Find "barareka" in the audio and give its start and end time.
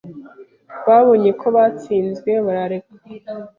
2.45-2.93